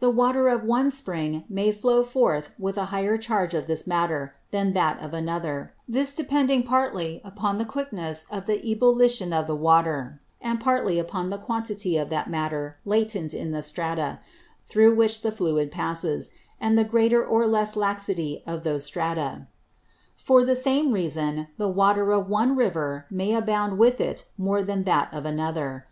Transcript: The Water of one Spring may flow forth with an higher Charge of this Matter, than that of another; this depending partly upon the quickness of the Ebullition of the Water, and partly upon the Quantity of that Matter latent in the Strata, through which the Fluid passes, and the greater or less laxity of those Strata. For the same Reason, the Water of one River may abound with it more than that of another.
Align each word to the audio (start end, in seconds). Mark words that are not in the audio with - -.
The 0.00 0.10
Water 0.10 0.48
of 0.48 0.64
one 0.64 0.90
Spring 0.90 1.44
may 1.48 1.70
flow 1.70 2.02
forth 2.02 2.50
with 2.58 2.76
an 2.76 2.86
higher 2.86 3.16
Charge 3.16 3.54
of 3.54 3.68
this 3.68 3.86
Matter, 3.86 4.34
than 4.50 4.72
that 4.72 5.00
of 5.00 5.14
another; 5.14 5.72
this 5.86 6.14
depending 6.14 6.64
partly 6.64 7.20
upon 7.22 7.58
the 7.58 7.64
quickness 7.64 8.26
of 8.28 8.46
the 8.46 8.58
Ebullition 8.68 9.32
of 9.32 9.46
the 9.46 9.54
Water, 9.54 10.20
and 10.40 10.58
partly 10.58 10.98
upon 10.98 11.30
the 11.30 11.38
Quantity 11.38 11.96
of 11.96 12.10
that 12.10 12.28
Matter 12.28 12.78
latent 12.84 13.34
in 13.34 13.52
the 13.52 13.62
Strata, 13.62 14.18
through 14.66 14.96
which 14.96 15.22
the 15.22 15.30
Fluid 15.30 15.70
passes, 15.70 16.32
and 16.60 16.76
the 16.76 16.82
greater 16.82 17.24
or 17.24 17.46
less 17.46 17.76
laxity 17.76 18.42
of 18.44 18.64
those 18.64 18.82
Strata. 18.82 19.46
For 20.16 20.44
the 20.44 20.56
same 20.56 20.90
Reason, 20.90 21.46
the 21.56 21.68
Water 21.68 22.10
of 22.10 22.28
one 22.28 22.56
River 22.56 23.06
may 23.12 23.32
abound 23.32 23.78
with 23.78 24.00
it 24.00 24.24
more 24.36 24.64
than 24.64 24.82
that 24.82 25.14
of 25.14 25.24
another. 25.24 25.86